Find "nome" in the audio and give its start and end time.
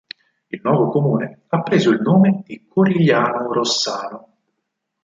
2.01-2.41